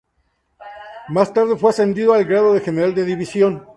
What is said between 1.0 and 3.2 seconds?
Más tarde fue ascendido al grado de general de